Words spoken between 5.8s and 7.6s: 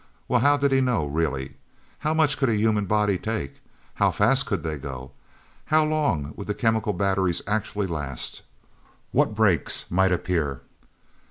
long would the chemical batteries